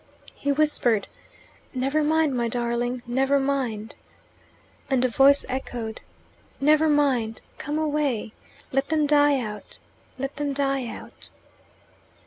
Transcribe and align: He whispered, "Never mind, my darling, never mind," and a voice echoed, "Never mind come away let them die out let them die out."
He 0.33 0.51
whispered, 0.51 1.07
"Never 1.75 2.03
mind, 2.03 2.33
my 2.33 2.47
darling, 2.47 3.03
never 3.05 3.37
mind," 3.39 3.93
and 4.89 5.05
a 5.05 5.07
voice 5.07 5.45
echoed, 5.47 6.01
"Never 6.59 6.89
mind 6.89 7.39
come 7.59 7.77
away 7.77 8.31
let 8.71 8.89
them 8.89 9.05
die 9.05 9.39
out 9.39 9.77
let 10.17 10.37
them 10.37 10.53
die 10.53 10.87
out." 10.87 11.29